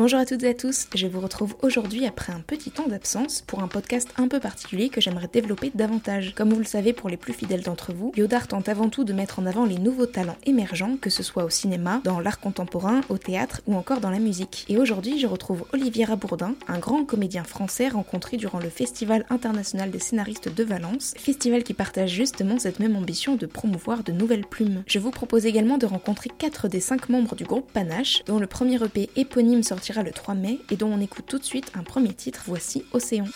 [0.00, 3.44] Bonjour à toutes et à tous, je vous retrouve aujourd'hui après un petit temps d'absence
[3.46, 6.32] pour un podcast un peu particulier que j'aimerais développer davantage.
[6.34, 9.12] Comme vous le savez pour les plus fidèles d'entre vous, Yodar tente avant tout de
[9.12, 13.02] mettre en avant les nouveaux talents émergents, que ce soit au cinéma, dans l'art contemporain,
[13.10, 14.64] au théâtre ou encore dans la musique.
[14.70, 19.90] Et aujourd'hui, je retrouve Olivier Rabourdin, un grand comédien français rencontré durant le Festival international
[19.90, 24.46] des scénaristes de Valence, festival qui partage justement cette même ambition de promouvoir de nouvelles
[24.46, 24.82] plumes.
[24.86, 28.46] Je vous propose également de rencontrer 4 des 5 membres du groupe Panache, dont le
[28.46, 29.62] premier EP éponyme
[29.98, 33.26] le 3 mai et dont on écoute tout de suite un premier titre, voici Océan.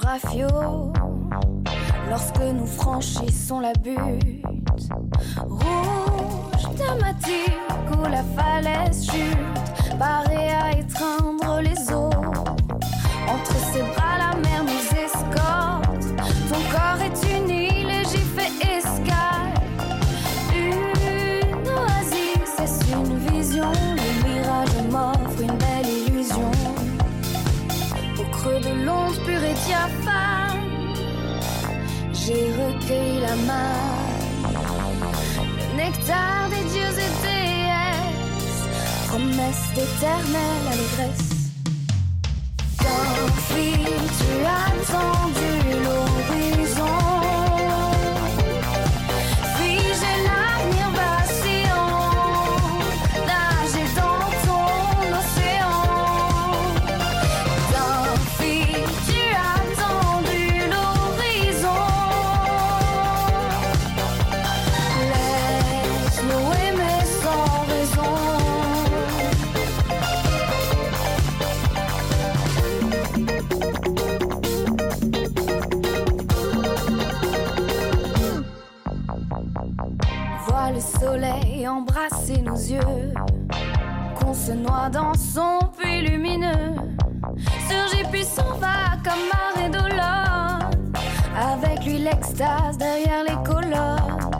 [0.00, 0.92] Rafio.
[2.08, 4.44] Lorsque nous franchissons la butte,
[5.46, 7.52] rouge thématique
[7.92, 12.03] où la falaise chute, parée à étreindre les eaux.
[32.90, 33.34] La.
[35.58, 38.64] Le nectar des dieux et déesses,
[39.08, 41.30] promesse d'éternelle allégresse.
[42.78, 45.23] D'un fil, tu as
[84.14, 86.76] qu'on se noie dans son puits lumineux.
[87.68, 90.70] Surgit puis s'en va comme marée d'Olonne.
[91.36, 94.30] Avec lui l'extase derrière les colonnes.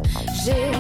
[0.45, 0.74] J'effleure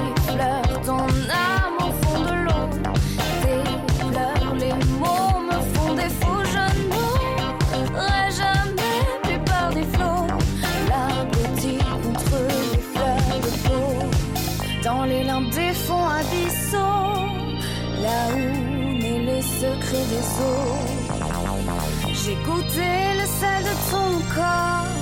[22.12, 24.96] J'ai goûté le sel de ton corps,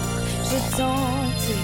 [0.48, 1.56] j'ai tenté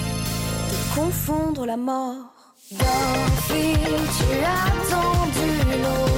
[0.70, 2.32] de confondre la mort.
[2.70, 5.50] D'un fil, tu as tendu
[5.82, 6.17] l'horizon.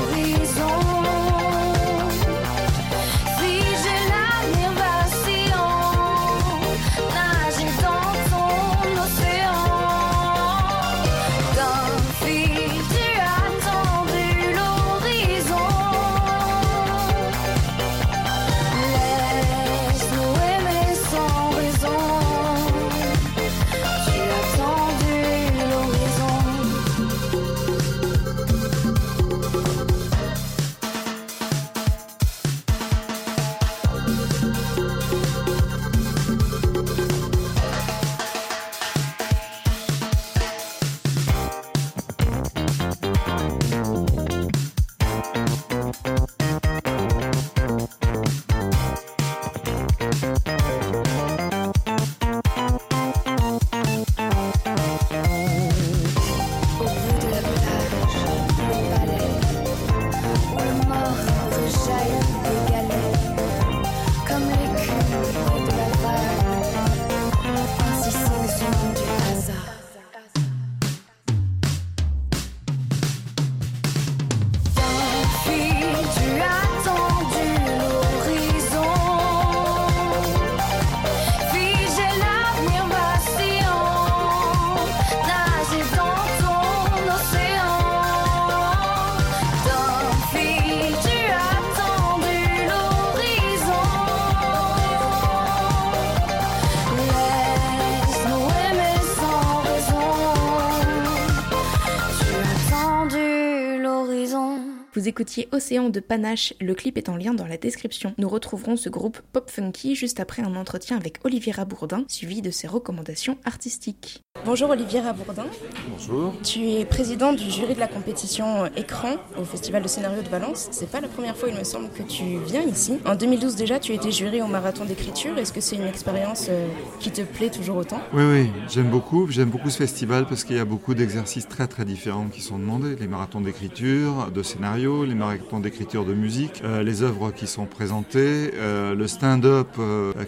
[105.10, 108.14] Écoutiez Océan de Panache, le clip est en lien dans la description.
[108.16, 112.52] Nous retrouverons ce groupe pop funky juste après un entretien avec Olivier Rabourdin, suivi de
[112.52, 114.22] ses recommandations artistiques.
[114.44, 115.46] Bonjour Olivier Rabourdin.
[115.90, 116.32] Bonjour.
[116.44, 120.68] Tu es président du jury de la compétition Écran au Festival de scénario de Valence.
[120.70, 122.98] C'est pas la première fois, il me semble, que tu viens ici.
[123.04, 125.36] En 2012 déjà, tu étais jury au marathon d'écriture.
[125.38, 126.68] Est-ce que c'est une expérience euh,
[127.00, 128.00] qui te plaît toujours autant?
[128.12, 129.26] Oui, oui, j'aime beaucoup.
[129.28, 132.60] J'aime beaucoup ce festival parce qu'il y a beaucoup d'exercices très très différents qui sont
[132.60, 132.94] demandés.
[132.94, 137.66] Les marathons d'écriture, de scénario, les marathons d'écriture de musique, euh, les œuvres qui sont
[137.66, 139.68] présentées, euh, le stand-up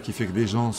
[0.03, 0.71] qui fait que des gens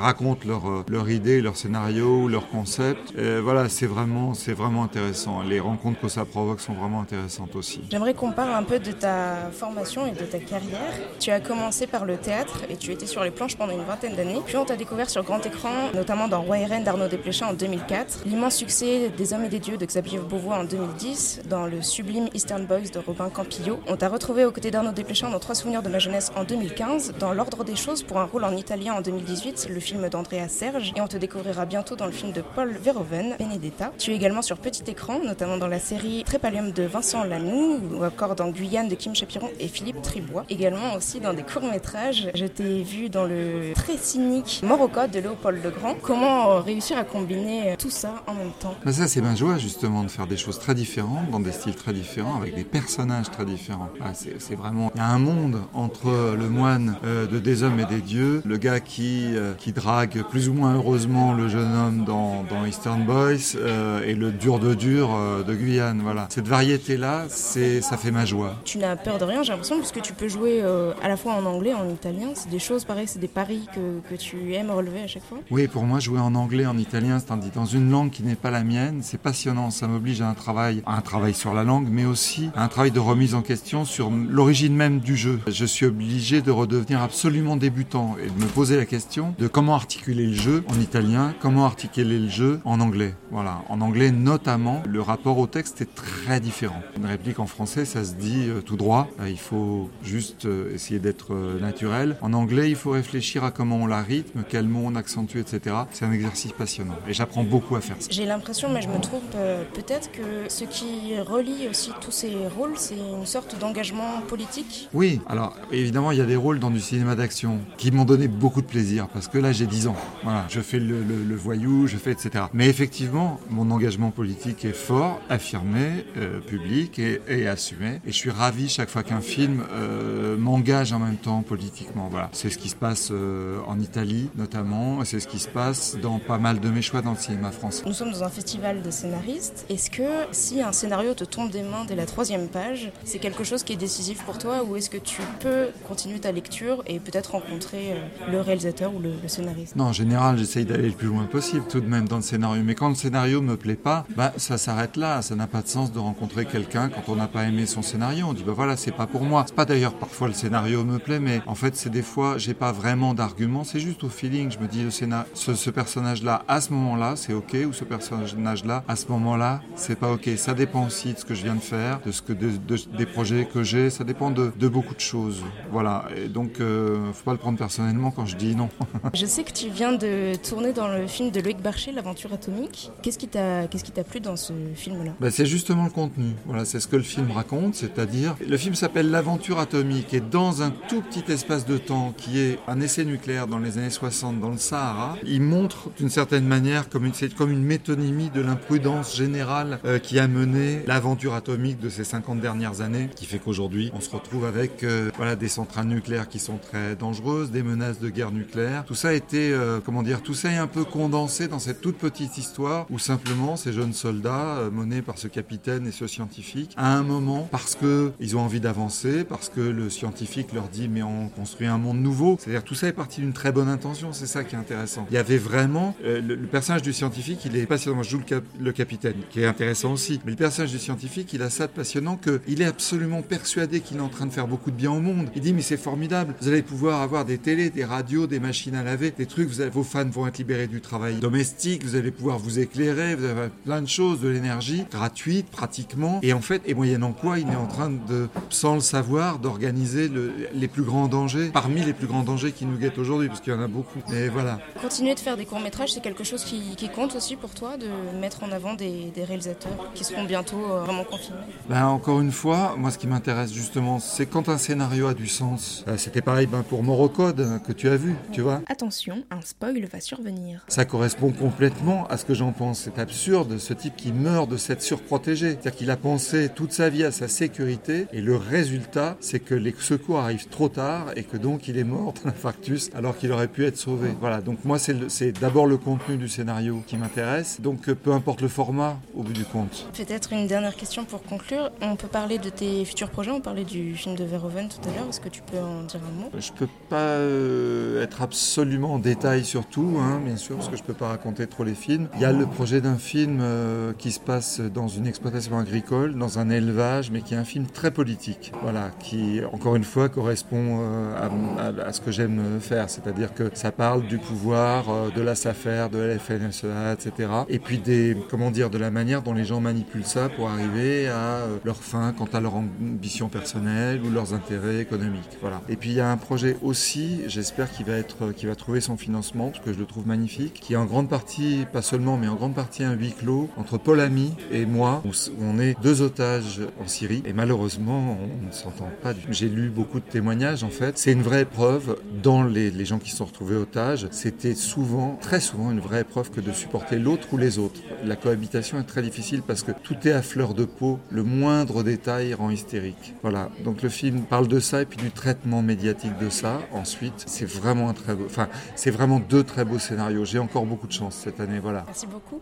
[0.00, 3.14] racontent leur, leur idée, leur scénario, leur concept.
[3.42, 5.42] voilà, c'est vraiment, vraiment intéressant.
[5.42, 7.80] Les rencontres que ça provoque sont vraiment intéressantes aussi.
[7.90, 10.92] J'aimerais qu'on parle un peu de ta formation et de ta carrière.
[11.20, 14.14] Tu as commencé par le théâtre et tu étais sur les planches pendant une vingtaine
[14.14, 14.40] d'années.
[14.44, 17.54] Puis on t'a découvert sur grand écran, notamment dans Roi et Reine d'Arnaud Desplechin en
[17.54, 21.82] 2004, l'immense succès des Hommes et des Dieux de Xavier Beauvois en 2010, dans le
[21.82, 23.80] sublime Eastern Boys de Robin Campillo.
[23.88, 27.14] On t'a retrouvé aux côtés d'Arnaud Desplechin dans Trois souvenirs de ma jeunesse en 2015,
[27.18, 30.92] dans L'ordre des choses pour un rôle en italien en 2018, le film d'Andrea Serge,
[30.96, 33.92] et on te découvrira bientôt dans le film de Paul Verhoeven, Benedetta.
[33.98, 38.04] Tu es également sur petit écran, notamment dans la série Trépalium de Vincent Lanoux, ou
[38.04, 40.44] encore dans Guyane de Kim Chapiron et Philippe Tribois.
[40.48, 42.30] Également aussi dans des courts-métrages.
[42.34, 45.94] Je t'ai vu dans le très cynique Morocco de Léopold Legrand.
[46.02, 48.74] Comment réussir à combiner tout ça en même temps?
[48.84, 51.74] Bah Ça, c'est ma joie justement de faire des choses très différentes, dans des styles
[51.74, 52.03] très différents,
[52.38, 53.88] avec des personnages très différents.
[54.00, 54.90] Ah, c'est vraiment.
[54.94, 58.42] Il y a un monde entre le moine euh, de Des Hommes et des Dieux,
[58.44, 62.64] le gars qui, euh, qui drague plus ou moins heureusement le jeune homme dans, dans
[62.66, 65.08] Eastern Boys, euh, et le dur de dur
[65.46, 66.00] de Guyane.
[66.02, 66.26] Voilà.
[66.30, 68.56] Cette variété-là, ça fait ma joie.
[68.64, 70.62] Tu n'as peur de rien, j'ai l'impression, puisque tu peux jouer
[71.02, 72.28] à la fois en anglais, en italien.
[72.34, 75.38] C'est des choses pareilles, c'est des paris que, que, tu aimes relever à chaque fois?
[75.50, 78.50] Oui, pour moi, jouer en anglais, en italien, c'est dans une langue qui n'est pas
[78.50, 79.70] la mienne, c'est passionnant.
[79.70, 82.90] Ça m'oblige à un travail, à un travail sur la langue, mais aussi un travail
[82.90, 85.40] de remise en question sur l'origine même du jeu.
[85.46, 89.74] Je suis obligé de redevenir absolument débutant et de me poser la question de comment
[89.74, 93.14] articuler le jeu en italien, comment articuler le jeu en anglais.
[93.30, 96.82] Voilà, en anglais notamment, le rapport au texte est très différent.
[96.96, 99.08] Une réplique en français, ça se dit euh, tout droit.
[99.20, 102.16] Euh, il faut juste euh, essayer d'être naturel.
[102.22, 105.76] En anglais, il faut réfléchir à comment on la rythme, quels mots on accentue, etc.
[105.92, 108.08] C'est un exercice passionnant et j'apprends beaucoup à faire ça.
[108.10, 109.30] J'ai l'impression, mais je me trompe
[109.74, 114.88] peut-être que ce qui relie aussi tous ces rôles, c'est une sorte d'engagement politique.
[114.92, 118.28] Oui, alors évidemment, il y a des rôles dans du cinéma d'action qui m'ont donné
[118.28, 119.96] beaucoup de plaisir parce que là, j'ai 10 ans.
[120.22, 122.46] Voilà, je fais le, voyou, je fais etc.
[122.52, 126.04] Mais effectivement, mon engagement politique est fort, affirmé,
[126.46, 128.00] public et, et assumé.
[128.06, 132.08] Et je suis ravi chaque fois qu'un film euh, m'engage en même temps politiquement.
[132.10, 132.28] Voilà.
[132.32, 135.96] C'est ce qui se passe euh, en Italie notamment, et c'est ce qui se passe
[136.00, 137.82] dans pas mal de mes choix dans le cinéma français.
[137.86, 139.66] Nous sommes dans un festival de scénaristes.
[139.68, 140.02] Est-ce que
[140.32, 143.72] si un scénario te tombe des mains dès la troisième page, c'est quelque chose qui
[143.72, 147.92] est décisif pour toi ou est-ce que tu peux continuer ta lecture et peut-être rencontrer
[147.92, 149.74] euh, le réalisateur ou le, scénariste?
[149.74, 152.62] Non, en général, j'essaye d'aller le plus loin possible tout de même dans le scénario.
[152.62, 155.22] Mais quand le scénario me plaît pas, bah, ça s'arrête là.
[155.22, 158.26] Ça n'a pas de sens de rencontrer quelqu'un quand on n'a pas aimé son scénario.
[158.28, 159.44] On dit bah voilà, c'est pas pour moi.
[159.46, 162.54] C'est pas d'ailleurs parfois le scénario me plaît, mais en fait c'est des fois j'ai
[162.54, 163.64] pas vraiment d'argument.
[163.64, 164.50] C'est juste au feeling.
[164.50, 164.86] Je me dis
[165.34, 169.98] ce, ce personnage-là à ce moment-là c'est ok ou ce personnage-là à ce moment-là c'est
[169.98, 170.30] pas ok.
[170.36, 173.46] Ça dépend aussi de ce que je viens de faire, de ce que des projets
[173.46, 173.90] que j'ai.
[173.90, 175.42] Ça dépend de, de, beaucoup de choses.
[175.70, 176.04] Voilà.
[176.16, 178.68] Et donc euh, faut pas le prendre personnellement quand je dis non.
[179.14, 182.90] je sais que tu viens de tourner dans le film de Loïc Barcher, l'aventure atomique.
[183.02, 185.12] Qu'est-ce qui t'a qu'est-ce qui t'a plu dans ce film-là?
[185.20, 186.32] Bah, c'est justement le contenu.
[186.46, 190.62] Voilà, c'est ce que le film raconte, c'est-à-dire le film s'appelle L'aventure atomique et dans
[190.62, 194.40] un tout petit espace de temps qui est un essai nucléaire dans les années 60
[194.40, 199.16] dans le Sahara, il montre d'une certaine manière comme une, comme une métonymie de l'imprudence
[199.16, 203.90] générale euh, qui a mené l'aventure atomique de ces 50 dernières années, qui fait qu'aujourd'hui
[203.94, 208.00] on se retrouve avec euh, voilà, des centrales nucléaires qui sont très dangereuses, des menaces
[208.00, 208.84] de guerre nucléaire.
[208.86, 211.80] Tout ça a été, euh, comment dire, tout ça est un peu condensé dans cette
[211.80, 216.72] toute petite histoire où simplement ces jeunes soldats menés par ce capitaine et ce scientifique,
[216.76, 220.88] à un moment, parce que ils ont envie d'avancer, parce que le scientifique leur dit
[220.88, 222.36] mais on construit un monde nouveau.
[222.40, 225.06] C'est-à-dire tout ça est parti d'une très bonne intention, c'est ça qui est intéressant.
[225.10, 228.02] Il y avait vraiment euh, le, personnage du scientifique, il est passionnant.
[228.02, 230.20] Je joue le, le, capitaine, qui est intéressant aussi.
[230.24, 234.00] Mais le personnage du scientifique, il a de passionnant qu'il est absolument persuadé qu'il est
[234.00, 235.28] en train de faire beaucoup de bien au monde.
[235.34, 238.74] Il dit mais c'est formidable, vous allez pouvoir avoir des télés, des radios, des machines
[238.74, 242.10] à laver, des trucs, vous vos fans vont être libérés du travail domestique, vous allez
[242.10, 246.20] pouvoir vous éclairer, vous avez plein de choses, de l'énergie gratuite pratiquement.
[246.22, 250.10] Et en fait, et moyennant quoi, il est en train de, sans le savoir, d'organiser
[250.54, 253.52] les plus grands dangers, parmi les plus grands dangers qui nous guettent aujourd'hui, parce qu'il
[253.52, 254.00] y en a beaucoup.
[254.12, 254.58] Et voilà.
[254.80, 257.88] Continuer de faire des courts-métrages, c'est quelque chose qui, compte aussi pour toi, de
[258.20, 261.23] mettre en avant des, réalisateurs qui seront bientôt euh, vraiment confirmés
[261.68, 265.26] ben, Encore une fois, moi ce qui m'intéresse justement, c'est quand un scénario a du
[265.26, 265.84] sens.
[265.88, 268.62] Euh, c'était pareil ben, pour Morocode euh, que tu as vu, tu vois.
[268.68, 270.64] Attention, un spoil va survenir.
[270.68, 272.80] Ça correspond complètement à ce que j'en pense.
[272.80, 275.50] C'est absurde, ce type qui meurt de cette surprotégé.
[275.50, 279.54] C'est-à-dire qu'il a pensé toute sa vie à sa sécurité et le résultat, c'est que
[279.54, 283.32] les secours arrivent trop tard et que donc il est mort d'un infarctus alors qu'il
[283.32, 284.10] aurait pu être sauvé.
[284.20, 287.60] Voilà, donc moi c'est d'abord le contenu du scénario qui m'intéresse.
[287.60, 289.88] Donc peu importe le format au bout du compte.
[289.96, 291.70] Peut-être une dernière question pour conclure.
[291.80, 294.92] On peut parler de tes futurs projets, on parlait du film de Verhoeven tout à
[294.92, 295.08] l'heure.
[295.08, 296.30] Est-ce que tu peux en dire un mot?
[296.38, 300.76] Je peux pas euh, être absolument en détail sur tout, hein, bien sûr, parce que
[300.76, 302.08] je peux pas raconter trop les films.
[302.14, 306.14] Il y a le projet d'un film euh, qui se passe dans une exploitation agricole,
[306.16, 308.52] dans un élevage, mais qui est un film très politique.
[308.62, 311.14] Voilà, qui encore une fois correspond euh,
[311.58, 315.88] à, à, ce que j'aime faire, c'est-à-dire que ça parle du pouvoir, de la SAFER,
[315.92, 317.28] de la FNSEA, etc.
[317.48, 321.03] Et puis des, comment dire, de la manière dont les gens manipulent ça pour arriver
[321.08, 325.38] à leur fin quant à leur ambition personnelle ou leurs intérêts économiques.
[325.40, 325.62] Voilà.
[325.68, 328.80] Et puis il y a un projet aussi, j'espère qu'il va être, qui va trouver
[328.80, 332.16] son financement, parce que je le trouve magnifique, qui est en grande partie, pas seulement,
[332.16, 335.76] mais en grande partie un huis clos entre Paul Ami et moi, où on est
[335.82, 337.22] deux otages en Syrie.
[337.26, 339.12] Et malheureusement, on ne s'entend pas.
[339.30, 340.98] J'ai lu beaucoup de témoignages, en fait.
[340.98, 344.08] C'est une vraie épreuve dans les, les gens qui se sont retrouvés otages.
[344.10, 347.80] C'était souvent, très souvent, une vraie épreuve que de supporter l'autre ou les autres.
[348.04, 350.93] La cohabitation est très difficile parce que tout est à fleur de peau.
[351.10, 353.14] Le moindre détail rend hystérique.
[353.22, 353.50] Voilà.
[353.64, 356.60] Donc le film parle de ça et puis du traitement médiatique de ça.
[356.72, 360.24] Ensuite, c'est vraiment un très beau, enfin, c'est vraiment deux très beaux scénarios.
[360.24, 361.58] J'ai encore beaucoup de chance cette année.
[361.58, 361.84] Voilà.
[361.86, 362.40] Merci beaucoup.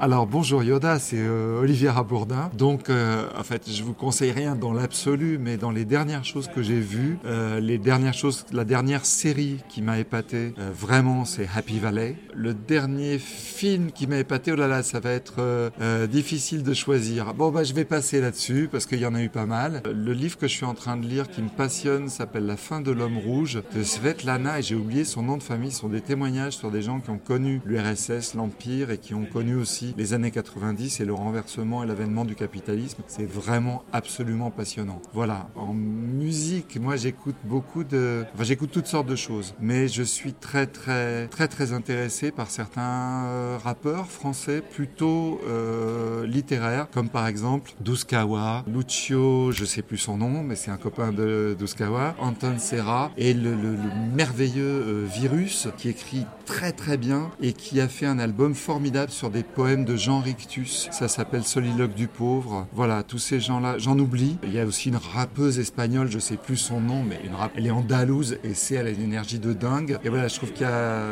[0.00, 2.50] Alors bonjour Yoda, c'est euh, Olivier Rabourdin.
[2.58, 6.48] Donc euh, en fait, je vous conseille rien dans l'absolu, mais dans les dernières choses
[6.48, 11.48] que j'ai vues, euh, les dernières choses, la dernière série qui m'a épaté, vraiment, c'est
[11.54, 12.16] Happy Valley.
[12.34, 15.70] Le dernier film qui m'a épaté, oh là là, ça va être
[16.06, 17.32] difficile de choisir.
[17.34, 19.82] Bon bah je vais passer là-dessus parce qu'il y en a eu pas mal.
[19.86, 22.80] Le livre que je suis en train de lire qui me passionne s'appelle La fin
[22.80, 25.70] de l'homme rouge de Svetlana et j'ai oublié son nom de famille.
[25.70, 29.26] Ce sont des témoignages sur des gens qui ont connu l'URSS, l'Empire et qui ont
[29.26, 33.02] connu aussi les années 90 et le renversement et l'avènement du capitalisme.
[33.06, 35.00] C'est vraiment absolument passionnant.
[35.12, 35.48] Voilà.
[35.56, 40.32] En musique, moi j'écoute beaucoup de, enfin j'écoute toutes sortes de choses, mais je suis
[40.32, 47.26] très très très très intéressé par certains euh, rappeurs français plutôt euh, littéraires, comme par
[47.26, 52.58] exemple Douskawa, Lucio, je sais plus son nom, mais c'est un copain de Douskawa, Anton
[52.58, 53.76] Serra et le, le,
[54.14, 59.10] merveilleux euh, Virus qui écrit très très bien et qui a fait un album formidable
[59.10, 60.88] sur des poèmes de Jean Rictus.
[60.92, 62.68] Ça s'appelle Soliloque du pauvre.
[62.72, 64.36] Voilà, tous ces gens-là, j'en oublie.
[64.44, 67.20] Il y a aussi une rappeuse espagnole, je sais plus son nom, mais
[67.56, 69.98] elle est andalouse et c'est elle a une énergie de dingue.
[70.04, 71.02] Et voilà, je trouve qu'il y a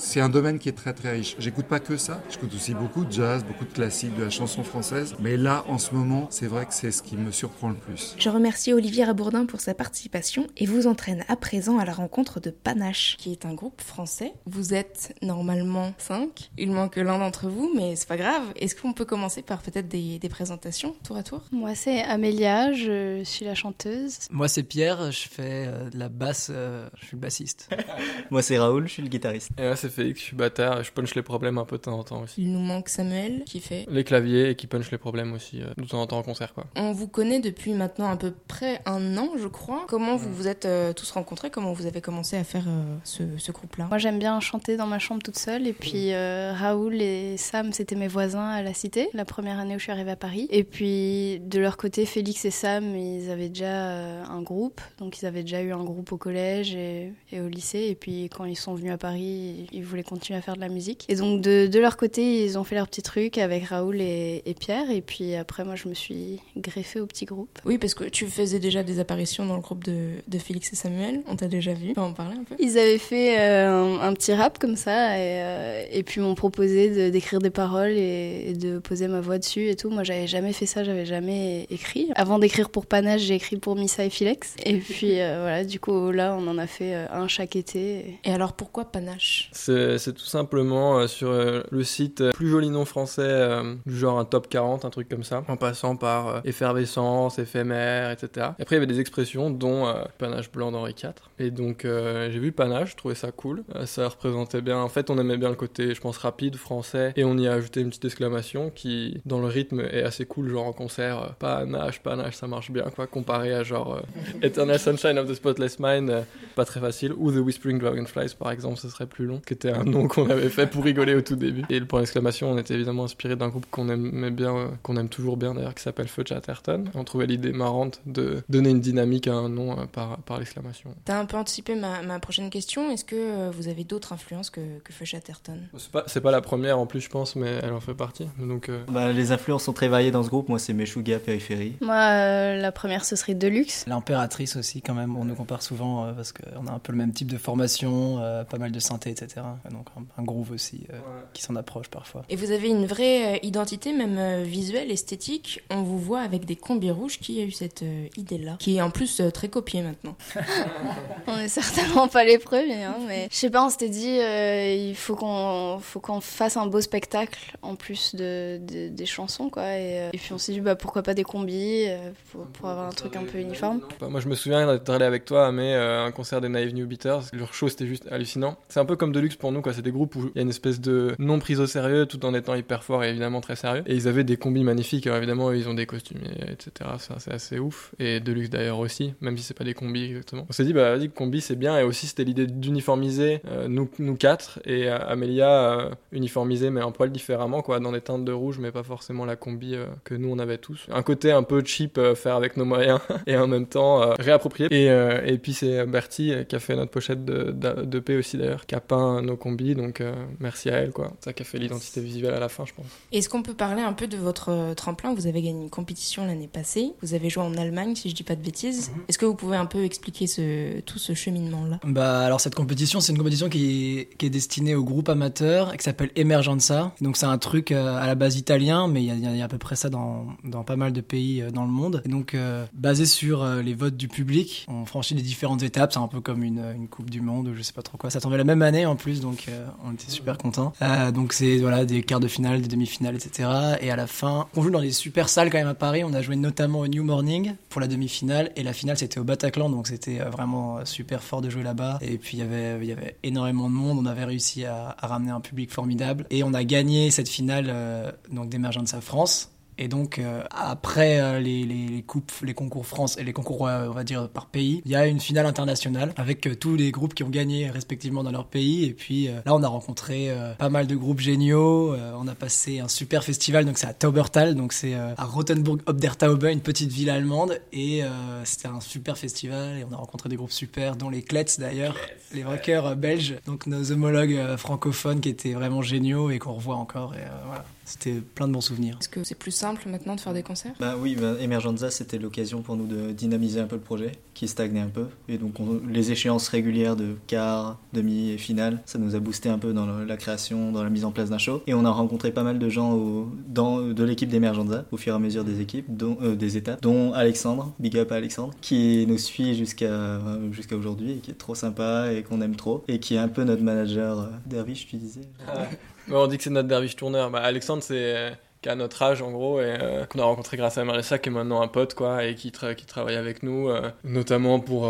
[0.00, 1.36] c'est un domaine qui est très très riche.
[1.38, 4.62] J'écoute pas que ça, j'écoute aussi beaucoup de jazz, beaucoup de classiques, de la chanson
[4.62, 5.14] française.
[5.20, 8.14] Mais là, en ce moment, c'est vrai que c'est ce qui me surprend le plus.
[8.18, 12.40] Je remercie Olivier Rabourdin pour sa participation et vous entraîne à présent à la rencontre
[12.40, 14.32] de Panache, qui est un groupe français.
[14.46, 16.50] Vous êtes normalement cinq.
[16.58, 18.42] Il manque l'un d'entre vous, mais c'est pas grave.
[18.56, 21.42] Est-ce qu'on peut commencer par peut-être des, présentations tour à tour?
[21.50, 24.18] Moi, c'est Amélia, je suis la chanteuse.
[24.30, 27.68] Moi, c'est Pierre, je fais euh, de la basse, euh, je suis bassiste.
[28.30, 29.50] Moi, c'est Raoul, je suis le guitariste.
[29.58, 31.82] Et moi, c'est Félix, je suis batteur et je punch les problèmes un peu de
[31.82, 32.42] temps en temps aussi.
[32.42, 35.72] Il nous manque Samuel qui fait les claviers et qui punch les problèmes aussi euh,
[35.76, 36.54] de temps en temps en concert.
[36.54, 36.66] Quoi.
[36.76, 39.84] On vous connaît depuis maintenant à peu près un an, je crois.
[39.88, 41.50] Comment vous vous êtes tous rencontrés?
[41.50, 42.64] Comment vous avez commencé à faire
[43.04, 43.86] ce, ce groupe-là?
[43.86, 47.96] Moi, j'aime bien chanter dans ma chambre toute seule et puis Raoul et Sam, c'était
[47.96, 50.46] mes voisins à la Cité, la première année où je suis arrivée à Paris.
[50.50, 55.18] Et puis de leur côté, Félix et Sam, ils avaient déjà euh, un groupe, donc
[55.18, 57.86] ils avaient déjà eu un groupe au collège et, au lycée.
[57.88, 60.68] Et puis quand ils sont venus à Paris, ils voulaient continuer à faire de la
[60.68, 61.06] musique.
[61.08, 64.42] Et donc de, de leur côté, ils ont fait leur petit truc avec Raoul et,
[64.60, 64.90] Pierre.
[64.90, 67.60] Et puis après, moi, je me suis greffée au petit groupe.
[67.64, 70.76] Oui, parce que tu faisais déjà des apparitions dans le groupe de, de Félix et
[70.76, 71.22] Samuel.
[71.26, 71.94] On t'a déjà vu.
[71.96, 75.40] On en parler un peu Ils avaient fait euh, un, petit rap comme ça et,
[75.42, 79.68] euh, et puis m'ont proposé d'écrire des paroles et, et de poser ma voix dessus
[79.68, 79.90] et tout.
[79.90, 82.08] Moi, j'avais jamais fait ça, j'avais jamais écrit.
[82.14, 84.56] Avant d'écrire pour Panache, j'ai écrit pour Missa et Filex.
[84.64, 88.18] Et puis euh, voilà, du coup, là, on en a fait euh, un chaque été.
[88.24, 89.50] Et alors, pourquoi Panache?
[89.52, 93.48] C'est tout simplement euh, sur le site plus joli nom français,
[93.86, 98.48] du genre un top 40, un truc comme ça, en passant par effervescence, éphémère, etc.
[98.58, 101.12] Et après, il y avait des expressions, dont Panache blanc d'Henri IV.
[101.38, 103.64] Et donc, j'ai vu Panache, je trouvais ça cool.
[103.84, 104.78] ça représentait bien.
[104.78, 107.12] En fait, on aimait bien le côté, je pense, rapide français.
[107.16, 110.48] Et on y a ajouté une petite exclamation qui, dans le rythme, est assez cool,
[110.50, 113.94] genre en concert, euh, pas nage, pas nage, ça marche bien, quoi, comparé à genre
[113.94, 116.22] euh, Eternal Sunshine of the Spotless Mind, euh,
[116.56, 119.70] pas très facile, ou The Whispering Dragonflies, par exemple, ce serait plus long, qui était
[119.70, 121.64] un nom qu'on avait fait pour rigoler au tout début.
[121.70, 124.96] Et le point d'exclamation, on était évidemment inspiré d'un groupe qu'on aimait bien, euh, qu'on
[124.96, 126.84] aime toujours bien d'ailleurs, qui s'appelle Feu Chatterton.
[126.94, 130.94] On trouvait l'idée marrante de donner une dynamique à un nom par, par l'exclamation.
[131.04, 132.90] T'as un peu anticipé ma, ma prochaine question.
[132.90, 136.40] Est-ce que vous avez d'autres influences que, que Feu Chatterton C'est pas, c'est pas la
[136.40, 138.28] première en plus, je pense, mais elle en fait partie.
[138.38, 140.48] Donc, euh, Bah, les influences sont très variées dans ce groupe.
[140.48, 141.74] Moi, c'est Meshuga, Périphérie.
[141.80, 143.84] Moi, euh, la première, ce serait Deluxe.
[143.86, 146.98] L'impératrice aussi, quand même, on nous compare souvent euh, parce qu'on a un peu le
[146.98, 149.42] même type de formation, euh, pas mal de synthé, etc.
[149.68, 150.98] Et donc un, un groove aussi euh,
[151.32, 152.22] qui s'en approche parfois.
[152.28, 155.62] Et vous avez une vraie euh, identité, même euh, visuelle, esthétique.
[155.70, 157.18] On vous voit avec des combis rouges.
[157.18, 158.56] Qui a eu cette euh, idée-là?
[158.58, 160.16] Qui est en plus euh, très copiée maintenant.
[161.26, 164.74] On est certainement pas les premiers, hein, mais je sais pas, on s'était dit, euh,
[164.90, 167.29] il faut qu'on, faut qu'on fasse un beau spectacle
[167.62, 169.76] en plus de, de- des chansons, quoi.
[169.76, 172.10] Et, euh, puis on s'est dit, bah pourquoi pas des combis euh,
[172.52, 173.80] pour, avoir un truc un peu uniforme.
[174.02, 176.74] Moi, je me souviens d'être allé avec toi à Mai, euh, un concert des Naive
[176.74, 177.24] New Beaters.
[177.32, 178.56] Leur show, c'était juste hallucinant.
[178.68, 179.72] C'est un peu comme Deluxe pour nous, quoi.
[179.72, 182.24] C'est des groupes où il y a une espèce de non prise au sérieux tout
[182.24, 183.82] en étant hyper fort et évidemment très sérieux.
[183.86, 185.06] Et ils avaient des combis magnifiques.
[185.06, 186.90] Alors, évidemment, ils ont des costumes, et- etc.
[187.18, 187.92] C'est assez ouf.
[187.98, 190.46] Et Deluxe d'ailleurs aussi, même si c'est pas des combis exactement.
[190.48, 191.78] On s'est dit, bah, vas-y, combi, c'est bien.
[191.78, 195.48] Et aussi, c'était l'idée d'uniformiser euh, nous, nous quatre et euh, Amélia
[195.80, 199.24] euh, uniformiser, mais un poil différemment, quoi, dans des teintes de rouge, mais pas forcément
[199.24, 200.86] la combi euh, que nous on avait tous.
[200.90, 204.14] Un côté un peu cheap, euh, faire avec nos moyens, et en même temps euh,
[204.18, 204.68] réapproprié.
[204.70, 208.16] Et, euh, et puis c'est Bertie qui a fait notre pochette de, de, de P
[208.16, 211.12] aussi d'ailleurs, qui a peint nos combis, donc euh, merci à elle, quoi.
[211.20, 212.86] C'est ça qui a fait l'identité visuelle à la fin, je pense.
[213.12, 215.14] Est-ce qu'on peut parler un peu de votre tremplin?
[215.14, 216.92] Vous avez gagné une compétition l'année passée.
[217.02, 218.90] Vous avez joué en Allemagne, si je dis pas de bêtises.
[219.08, 221.80] Est-ce que vous pouvez un peu expliquer ce, tout ce cheminement-là?
[221.84, 225.74] Bah alors cette compétition, c'est une compétition qui est, qui est destinée au groupe amateur
[225.74, 226.92] et qui s'appelle Emergenza.
[227.00, 229.58] Donc c'est un truc euh, à la base italien, mais il y a, à peu
[229.58, 230.26] près ça dans,
[230.66, 232.02] pas mal de pays euh, dans le monde.
[232.04, 235.92] Et donc euh, basé sur les votes du public, on franchit les différentes étapes.
[235.92, 238.10] C'est un peu comme une, coupe du monde je sais pas trop quoi.
[238.10, 239.46] Ça tombait la même année en plus, donc
[239.84, 240.72] on était super contents.
[241.14, 243.48] Donc c'est voilà des quarts de finale, des demi-finales, etc.
[243.80, 246.04] Et à la fin, on joue dans des super salles quand même à Paris.
[246.04, 249.24] On a joué notamment au New Morning pour la demi-finale et la finale c'était au
[249.24, 251.98] Bataclan, donc c'était vraiment super fort de jouer là-bas.
[252.02, 253.98] Et puis il y avait il y avait énormément de monde.
[254.00, 257.66] On avait réussi à, à ramener un public formidable et on a gagné cette finale
[257.68, 259.50] euh, donc d'Emergenza France.
[259.82, 263.66] Et donc, euh, après euh, les, les, les coupes, les concours France et les concours,
[263.66, 266.90] euh, on va dire, par pays, il y a une finale internationale avec tous les
[266.90, 268.84] groupes qui ont gagné respectivement dans leur pays.
[268.84, 271.94] Et puis là, on a rencontré pas mal de groupes géniaux.
[271.94, 275.98] On a passé un super festival, donc c'est à Taubertal, donc c'est à Rothenburg ob
[275.98, 277.58] der Taube, une petite ville allemande.
[277.72, 278.02] Et
[278.44, 281.94] c'était un super festival et on a rencontré des groupes super, dont les Klets d'ailleurs,
[282.32, 286.76] les rockers euh, belges, donc nos homologues francophones qui étaient vraiment géniaux et qu'on revoit
[286.76, 287.14] encore.
[287.14, 288.96] Et voilà, c'était plein de bons souvenirs.
[289.00, 290.72] Est-ce que c'est plus simple maintenant de faire des concerts?
[290.80, 294.48] Bah oui, bah, Emergenza, c'était l'occasion pour nous de dynamiser un peu le projet, qui
[294.48, 295.06] stagnait un peu.
[295.28, 299.48] Et donc, on- les échéances régulières de quart, demi et finale, ça nous a boosté
[299.48, 301.62] un peu dans le- la création, dans la mise en place d'un show.
[301.66, 305.12] Et on a rencontré pas mal de gens au- dans, de l'équipe d'Emergenza, au fur
[305.12, 308.54] et à mesure des équipes, dont, euh, des étapes, dont Alexandre, big up à Alexandre,
[308.60, 312.56] qui nous suit jusqu'à euh, jusqu'à aujourd'hui et qui est trop sympa et qu'on aime
[312.56, 312.84] trop.
[312.88, 315.20] Et qui est un peu notre manager euh, Dervish, tu disais.
[315.54, 315.78] Ouais,
[316.10, 317.30] on dit que c'est notre derviche tourneur.
[317.30, 318.30] Bah, Alexandre, c'est euh,
[318.62, 321.30] qui a notre âge en gros et euh, qu'on a rencontré grâce à Marissa qui
[321.30, 324.86] est maintenant un pote quoi et qui, qui travaille avec nous euh, notamment pour,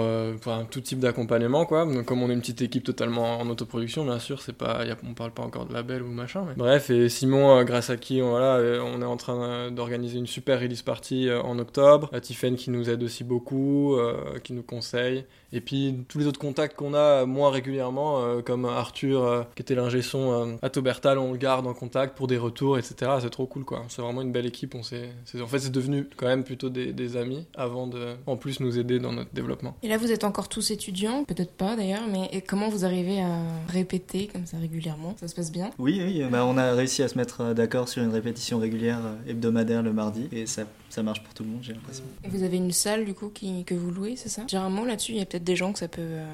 [0.70, 1.84] tout type d'accompagnement quoi.
[1.84, 5.14] Donc comme on est une petite équipe totalement en autoproduction bien sûr c'est pas on
[5.14, 8.60] parle pas encore de label ou machin bref et Simon grâce à qui on, voilà
[8.82, 12.10] on est en train d'organiser une super release party en octobre.
[12.12, 13.96] Euh, Tiffen qui nous aide aussi beaucoup
[14.42, 18.64] qui nous conseille et puis tous les autres contacts qu'on a moins régulièrement, euh, comme
[18.64, 22.26] Arthur euh, qui était l'ingé son euh, à Taubertal, on le garde en contact pour
[22.26, 23.10] des retours, etc.
[23.20, 23.84] C'est trop cool quoi.
[23.88, 24.74] C'est vraiment une belle équipe.
[24.74, 28.14] On s'est, c'est- en fait, c'est devenu quand même plutôt des, des amis avant de,
[28.26, 29.76] en plus, nous aider dans notre développement.
[29.82, 33.20] Et là, vous êtes encore tous étudiants, peut-être pas d'ailleurs, mais et comment vous arrivez
[33.20, 35.14] à répéter comme ça régulièrement?
[35.18, 35.70] Ça se passe bien?
[35.78, 39.82] Oui, oui, bah on a réussi à se mettre d'accord sur une répétition régulière hebdomadaire
[39.82, 42.04] le mardi et ça, ça marche pour tout le monde, j'ai l'impression.
[42.24, 44.42] Et vous avez une salle du coup qui, que vous louez, c'est ça?
[44.44, 46.24] Dire un mot là-dessus, il y a peut-être des gens que ça peut euh,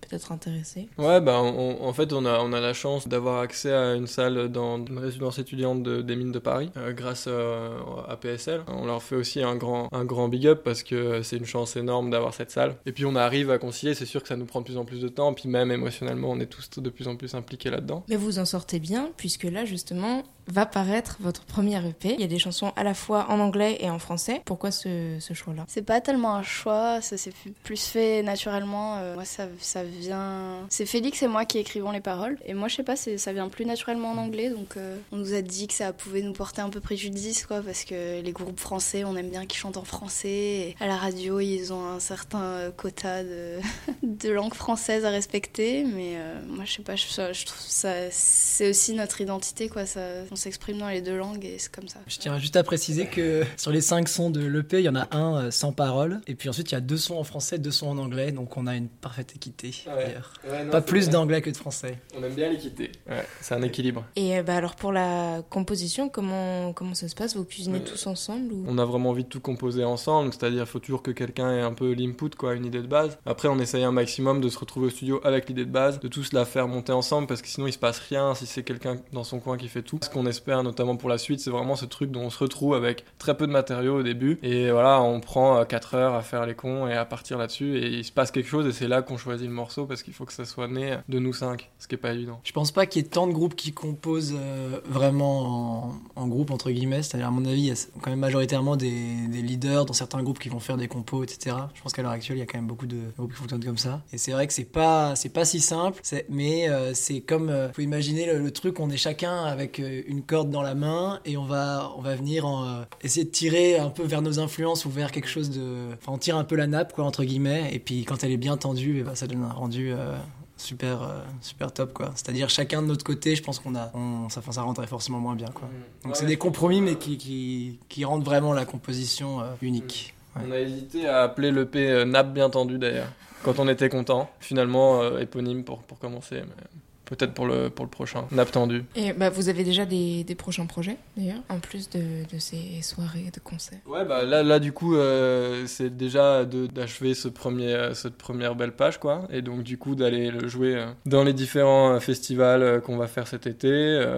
[0.00, 0.88] peut-être intéresser.
[0.98, 4.06] Ouais, bah, on- en fait, on a, on a la chance d'avoir accès à une
[4.06, 7.76] salle dans une résidence étudiante de- des mines de Paris, euh, grâce euh,
[8.08, 8.62] à PSL.
[8.68, 11.76] On leur fait aussi un grand, un grand big up parce que c'est une chance
[11.76, 12.76] énorme d'avoir cette salle.
[12.86, 13.94] Et puis, on arrive à concilier.
[13.94, 15.32] C'est sûr que ça nous prend de plus en plus de temps.
[15.34, 18.04] Puis, même émotionnellement, on est tous de plus en plus impliqués là-dedans.
[18.08, 22.14] Mais vous en sortez bien, puisque là, justement, va paraître votre premier EP.
[22.14, 24.42] Il y a des chansons à la fois en anglais et en français.
[24.44, 25.64] Pourquoi ce, ce choix-là?
[25.68, 27.32] C'est pas tellement un choix, ça s'est
[27.62, 28.96] plus fait naturellement.
[28.98, 30.66] Euh, moi, ça, ça vient.
[30.68, 32.38] C'est Félix et moi qui écrivons les paroles.
[32.44, 34.50] Et moi, je sais pas, ça vient plus naturellement en anglais.
[34.50, 37.60] Donc, euh, on nous a dit que ça pouvait nous porter un peu préjudice, quoi,
[37.60, 40.28] parce que les groupes français, on aime bien qu'ils chantent en français.
[40.28, 43.58] Et à la radio, ils ont un certain euh, quota de,
[44.02, 45.84] de langue française à respecter.
[45.84, 47.06] Mais moi, je sais pas, je,
[47.46, 48.10] trouve ça.
[48.10, 49.86] C'est aussi notre identité, quoi.
[49.86, 50.00] Ça,
[50.40, 52.00] s'exprime dans les deux langues et c'est comme ça.
[52.06, 54.96] Je tiens juste à préciser que sur les cinq sons de l'EP, il y en
[54.96, 56.20] a un euh, sans parole.
[56.26, 58.32] Et puis ensuite, il y a deux sons en français, deux sons en anglais.
[58.32, 60.34] Donc on a une parfaite équité d'ailleurs.
[60.70, 61.98] Pas plus d'anglais que de français.
[62.16, 62.92] On aime bien l'équité.
[63.40, 64.04] c'est un équilibre.
[64.16, 67.36] Et euh, bah, alors pour la composition, comment, comment ça se passe?
[67.36, 70.32] Vous cuisinez tous ensemble On a vraiment envie de tout composer ensemble.
[70.32, 73.18] C'est-à-dire, il faut toujours que quelqu'un ait un peu l'input, quoi, une idée de base.
[73.26, 76.08] Après, on essaye un maximum de se retrouver au studio avec l'idée de base, de
[76.08, 78.96] tous la faire monter ensemble parce que sinon il se passe rien si c'est quelqu'un
[79.12, 79.98] dans son coin qui fait tout.
[80.02, 82.74] Ce qu'on espère notamment pour la suite, c'est vraiment ce truc dont on se retrouve
[82.74, 84.38] avec très peu de matériaux au début.
[84.42, 87.78] Et voilà, on prend 4 euh, heures à faire les cons et à partir là-dessus.
[87.78, 90.12] Et il se passe quelque chose et c'est là qu'on choisit le morceau parce qu'il
[90.12, 92.40] faut que ça soit né de nous cinq, ce qui est pas évident.
[92.44, 96.50] Je pense pas qu'il y ait tant de groupes qui composent euh, vraiment en, groupe,
[96.50, 97.02] entre guillemets.
[97.02, 100.38] C'est-à-dire, à mon avis, il y a quand même majoritairement des, leaders dans certains groupes
[100.38, 101.56] qui vont faire des compos, etc.
[101.74, 103.64] Je pense qu'à l'heure actuelle, il y a quand même beaucoup de groupes qui fonctionnent
[103.64, 104.02] comme ça.
[104.12, 107.74] Et c'est vrai que c'est pas, c'est pas si simple, mais euh, c'est comme, il
[107.74, 109.80] faut imaginer le, le, truc, on est chacun avec
[110.10, 113.30] une corde dans la main et on va, on va venir en, euh, essayer de
[113.30, 115.94] tirer un peu vers nos influences ou vers quelque chose de.
[115.94, 118.36] Enfin, on tire un peu la nappe, quoi, entre guillemets, et puis quand elle est
[118.36, 119.92] bien tendue, et eh ben, ça donne un rendu.
[119.92, 120.16] Euh,
[120.56, 123.74] super euh, super top quoi c'est à dire chacun de notre côté je pense qu'on
[123.74, 123.90] a
[124.28, 126.04] ça ça rentrait forcément moins bien quoi mmh.
[126.04, 130.58] donc c'est des compromis mais qui, qui, qui rendent vraiment la composition unique on a
[130.58, 133.08] hésité à appeler le P nappe bien tendue d'ailleurs
[133.42, 136.79] quand on était content finalement éponyme pour, pour commencer mais
[137.10, 138.24] peut-être pour le, pour le prochain.
[138.30, 138.84] Nappe tendu.
[138.94, 142.00] Et bah, vous avez déjà des, des prochains projets, d'ailleurs, en plus de,
[142.32, 147.14] de, ces soirées de concerts Ouais, bah là, là du coup, euh, c'est déjà d'achever
[147.14, 149.26] ce premier, euh, cette première belle page, quoi.
[149.30, 153.26] Et donc, du coup, d'aller le jouer euh, dans les différents festivals qu'on va faire
[153.26, 153.70] cet été,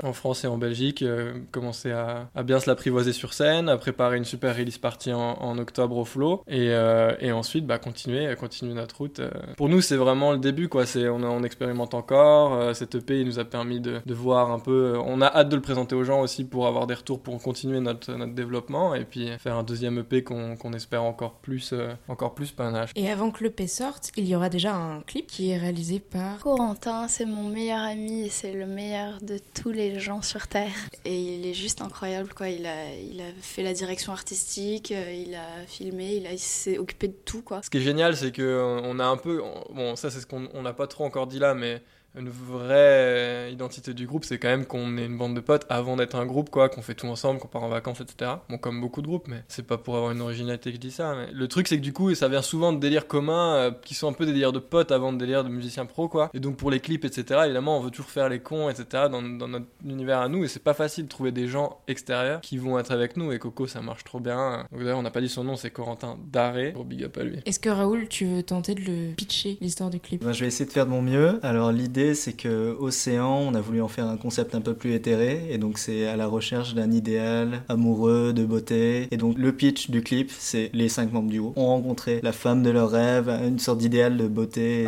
[0.02, 1.04] en France et en Belgique,
[1.50, 5.38] commencer à, à, bien se l'apprivoiser sur scène, à préparer une super release party en,
[5.40, 6.72] en octobre au Flow, et,
[7.20, 9.20] et ensuite, bah, continuer, continuer notre route.
[9.56, 10.84] Pour nous, c'est vraiment le début, quoi.
[10.96, 14.98] On, on expérimente encore cette EP il nous a permis de, voir un peu.
[15.04, 17.78] On a hâte de le présenter aux gens aussi pour avoir des retours pour continuer
[17.80, 22.34] notre, notre développement et puis faire un deuxième EP qu'on espère encore plus, euh, encore
[22.34, 22.90] plus panache.
[22.96, 26.40] Et avant que l'EP sorte, il y aura déjà un clip qui est réalisé par
[26.40, 27.06] Corentin.
[27.08, 30.74] C'est mon meilleur ami et c'est le meilleur de tous les gens sur Terre.
[31.04, 32.48] Et il est juste incroyable quoi.
[32.48, 37.08] Il a, il a fait la direction artistique, euh, il a filmé, il, s'est occupé
[37.08, 37.62] de tout quoi.
[37.62, 39.40] Ce qui est génial, c'est que euh, on a un peu,
[39.72, 41.80] bon ça c'est ce qu'on n'a pas trop encore dit là, mais
[42.16, 45.96] une vraie identité du groupe, c'est quand même qu'on est une bande de potes avant
[45.96, 48.32] d'être un groupe, quoi, qu'on fait tout ensemble, qu'on part en vacances, etc.
[48.48, 50.90] Bon, comme beaucoup de groupes, mais c'est pas pour avoir une originalité que je dis
[50.90, 51.14] ça.
[51.14, 53.94] Mais le truc, c'est que du coup, ça vient souvent de délires communs, euh, qui
[53.94, 56.30] sont un peu des délires de potes avant de délires de musiciens pro, quoi.
[56.34, 59.22] Et donc pour les clips, etc., évidemment, on veut toujours faire les cons, etc., dans,
[59.22, 62.58] dans notre univers à nous, et c'est pas facile de trouver des gens extérieurs qui
[62.58, 64.66] vont être avec nous, et Coco, ça marche trop bien.
[64.70, 67.24] Donc d'ailleurs, on n'a pas dit son nom, c'est Corentin Daré, pour big up à
[67.24, 67.38] lui.
[67.46, 70.22] Est-ce que Raoul, tu veux tenter de le pitcher, l'histoire du clip?
[70.24, 71.38] Ben, Je vais essayer de faire de mon mieux.
[71.42, 74.94] Alors l'idée, c'est que Océan, on a voulu en faire un concept un peu plus
[74.94, 79.08] éthéré, et donc c'est à la recherche d'un idéal amoureux, de beauté.
[79.10, 82.32] Et donc le pitch du clip, c'est les cinq membres du groupe ont rencontré la
[82.32, 84.86] femme de leur rêve, une sorte d'idéal de beauté et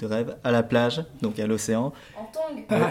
[0.00, 1.92] de, rêve à la plage, donc à l'océan.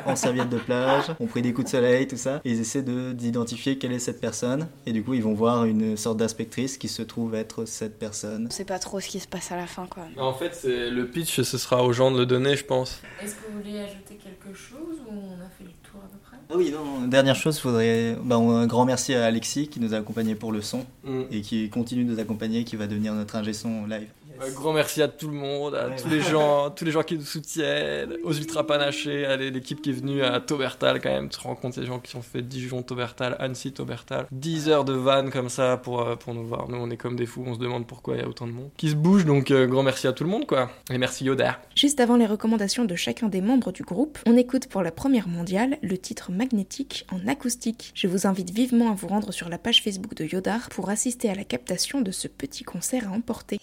[0.06, 2.84] En serviette de plage, ont pris des coups de soleil, tout ça, et ils essaient
[2.84, 6.88] d'identifier quelle est cette personne, et du coup ils vont voir une sorte d'inspectrice qui
[6.88, 8.48] se trouve être cette personne.
[8.48, 10.04] On sait pas trop ce qui se passe à la fin, quoi.
[10.18, 13.02] En fait, c'est le pitch, ce sera aux gens de le donner, je pense.
[13.22, 16.18] Est-ce que vous voulez ajouter quelque chose ou on a fait le tour à peu
[16.24, 16.38] près?
[16.50, 19.98] Ah oui, non, dernière chose, faudrait bah, un grand merci à Alexis qui nous a
[19.98, 21.24] accompagnés pour le son mm.
[21.32, 24.10] et qui continue de nous accompagner, qui va devenir notre ingé son live.
[24.40, 27.16] Un grand merci à tout le monde, à tous les gens, tous les gens qui
[27.16, 31.30] nous soutiennent, aux ultra panachés, à l'équipe qui est venue à Taubertal quand même.
[31.30, 34.28] Tu te rends compte, les gens qui ont fait Dijon, Taubertal, Annecy, Taubertal.
[34.32, 36.70] 10 heures de van comme ça pour, euh, pour nous voir.
[36.70, 38.52] Nous, on est comme des fous, on se demande pourquoi il y a autant de
[38.52, 39.26] monde qui se bouge.
[39.26, 40.70] Donc, euh, grand merci à tout le monde, quoi.
[40.92, 41.60] Et merci Yoda.
[41.76, 45.28] Juste avant les recommandations de chacun des membres du groupe, on écoute pour la première
[45.28, 47.92] mondiale le titre Magnétique en acoustique.
[47.96, 51.30] Je vous invite vivement à vous rendre sur la page Facebook de Yodar pour assister
[51.30, 53.58] à la captation de ce petit concert à emporter.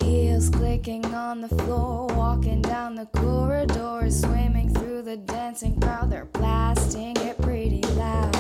[0.64, 6.08] Clicking on the floor, walking down the corridor, swimming through the dancing crowd.
[6.08, 8.34] They're blasting it pretty loud.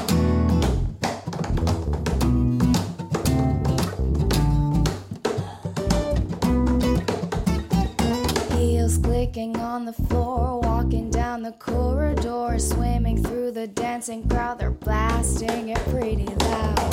[8.52, 14.58] Heels clicking on the floor, walking down the corridor, swimming through the dancing crowd.
[14.58, 16.83] They're blasting it pretty loud.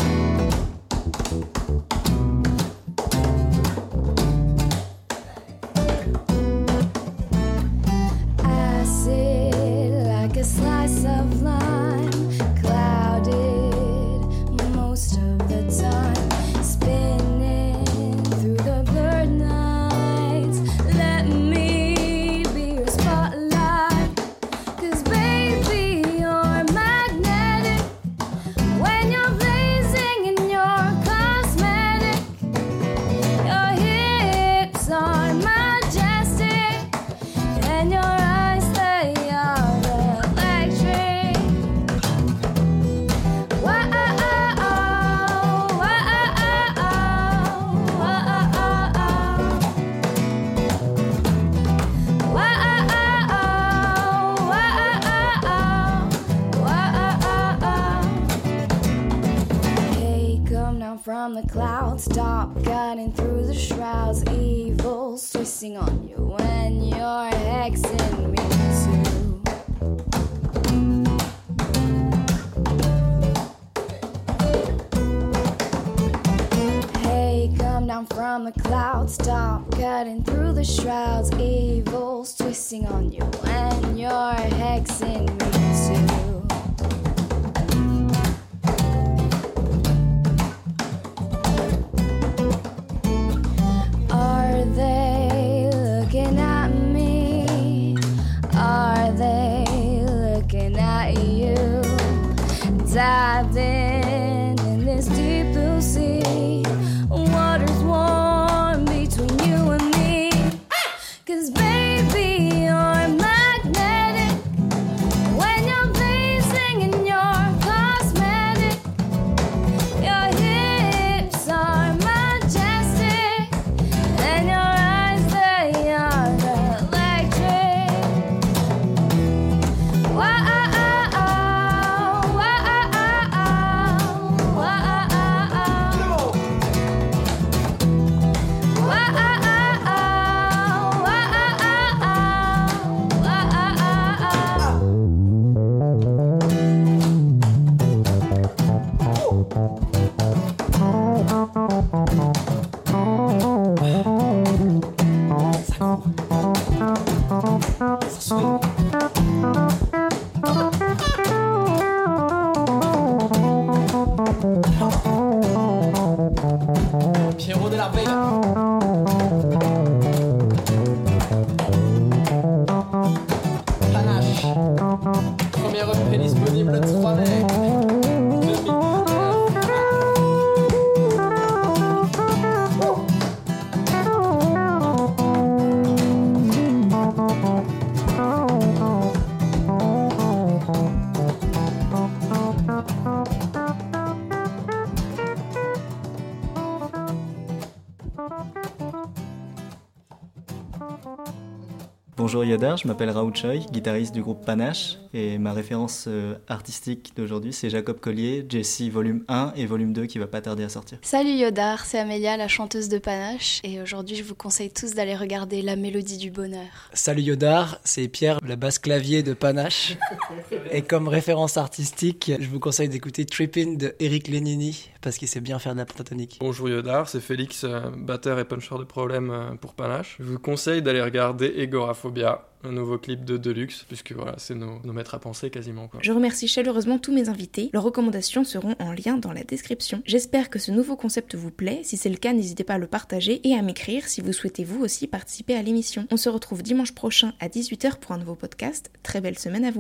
[202.22, 207.14] Bonjour Yodar, je m'appelle Raoul Choi, guitariste du groupe Panache, et ma référence euh, artistique
[207.16, 210.70] d'aujourd'hui c'est Jacob Collier, Jesse volume 1 et volume 2 qui va pas tarder à
[210.70, 210.98] sortir.
[211.02, 215.16] Salut Yodar, c'est Amélia, la chanteuse de Panache, et aujourd'hui je vous conseille tous d'aller
[215.16, 216.90] regarder La Mélodie du Bonheur.
[216.94, 219.98] Salut Yodar, c'est Pierre, la basse clavier de Panache.
[220.72, 225.42] Et comme référence artistique, je vous conseille d'écouter Trippin' de Eric Lenini parce qu'il sait
[225.42, 226.38] bien faire de la pentatonique.
[226.40, 230.18] Bonjour Yodar, c'est Félix, euh, batteur et puncher de problème euh, pour Panache.
[230.20, 234.80] Je vous conseille d'aller regarder Egoraphobia, un nouveau clip de Deluxe, puisque voilà, c'est nos,
[234.84, 235.88] nos maîtres à penser quasiment.
[235.88, 236.00] Quoi.
[236.04, 237.70] Je remercie chaleureusement tous mes invités.
[237.74, 240.02] Leurs recommandations seront en lien dans la description.
[240.06, 241.82] J'espère que ce nouveau concept vous plaît.
[241.84, 244.64] Si c'est le cas, n'hésitez pas à le partager et à m'écrire si vous souhaitez
[244.64, 246.08] vous aussi participer à l'émission.
[246.12, 248.92] On se retrouve dimanche prochain à 18h pour un nouveau podcast.
[249.04, 249.80] Très belle semaine à vous.